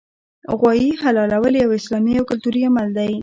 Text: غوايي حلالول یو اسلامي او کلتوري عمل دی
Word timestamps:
غوايي 0.59 0.89
حلالول 1.01 1.53
یو 1.55 1.69
اسلامي 1.79 2.13
او 2.19 2.23
کلتوري 2.29 2.61
عمل 2.69 2.87
دی 2.97 3.13